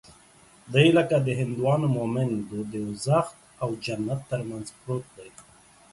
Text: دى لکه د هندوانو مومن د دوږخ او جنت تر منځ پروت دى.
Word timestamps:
دى 0.73 0.85
لکه 0.97 1.15
د 1.25 1.29
هندوانو 1.39 1.87
مومن 1.95 2.29
د 2.49 2.51
دوږخ 2.71 3.25
او 3.61 3.69
جنت 3.85 4.19
تر 4.31 4.41
منځ 4.49 4.67
پروت 4.79 5.05
دى. 5.17 5.29